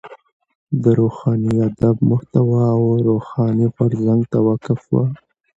[0.83, 5.05] د روښاني ادب محتوا و روښاني غورځنګ ته وقف وه.